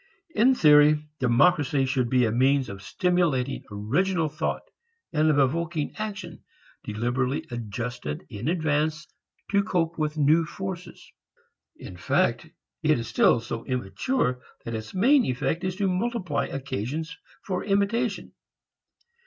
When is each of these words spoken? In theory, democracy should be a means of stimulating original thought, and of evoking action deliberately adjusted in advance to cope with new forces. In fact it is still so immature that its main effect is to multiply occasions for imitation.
In 0.31 0.55
theory, 0.55 1.05
democracy 1.19 1.85
should 1.85 2.09
be 2.09 2.25
a 2.25 2.31
means 2.31 2.69
of 2.69 2.81
stimulating 2.81 3.61
original 3.69 4.29
thought, 4.29 4.63
and 5.13 5.29
of 5.29 5.37
evoking 5.37 5.93
action 5.95 6.43
deliberately 6.83 7.45
adjusted 7.51 8.25
in 8.27 8.47
advance 8.47 9.05
to 9.51 9.61
cope 9.63 9.99
with 9.99 10.17
new 10.17 10.43
forces. 10.43 11.11
In 11.75 11.97
fact 11.97 12.47
it 12.81 12.97
is 12.97 13.07
still 13.09 13.39
so 13.41 13.63
immature 13.65 14.41
that 14.65 14.73
its 14.73 14.95
main 14.95 15.23
effect 15.23 15.63
is 15.63 15.75
to 15.75 15.87
multiply 15.87 16.47
occasions 16.47 17.15
for 17.45 17.63
imitation. 17.63 18.33